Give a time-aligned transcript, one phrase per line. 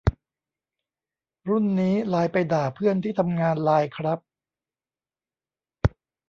[1.49, 4.19] รุ่นนี้ไลน์ไปด่าเพื่อนที่ทำงานไลน์ครับ